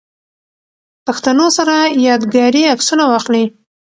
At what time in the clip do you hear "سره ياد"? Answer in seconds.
1.57-2.21